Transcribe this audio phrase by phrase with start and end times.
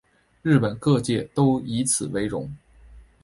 [0.41, 2.51] 日本各界都以此为荣。